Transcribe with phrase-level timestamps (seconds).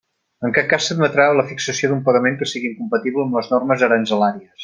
[0.47, 4.59] En cap cas s'admetrà la fixació d'un pagament que sigui incompatible amb les normes aranzelàries.